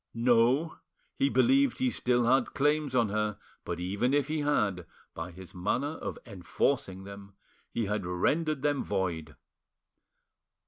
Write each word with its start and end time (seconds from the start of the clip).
No, 0.15 0.79
he 1.19 1.29
believed 1.29 1.77
he 1.77 1.91
still 1.91 2.23
had 2.25 2.55
claims 2.55 2.95
on 2.95 3.09
her, 3.09 3.37
but 3.63 3.79
even 3.79 4.15
if 4.15 4.29
he 4.29 4.39
had, 4.39 4.87
by 5.13 5.29
his 5.29 5.53
manner 5.53 5.93
of 5.99 6.17
enforcing 6.25 7.03
them 7.03 7.35
he 7.71 7.85
had 7.85 8.03
rendered 8.03 8.63
them 8.63 8.83
void. 8.83 9.35